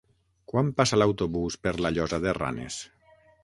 Quan 0.53 0.71
passa 0.79 0.99
l'autobús 1.01 1.59
per 1.67 1.75
la 1.87 1.95
Llosa 1.99 2.23
de 2.27 2.37
Ranes? 2.41 2.83